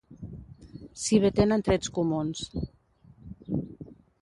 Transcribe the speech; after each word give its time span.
si 1.01 1.15
bé 1.23 1.29
tenen 1.39 1.65
trets 1.67 1.91
comuns 1.99 2.39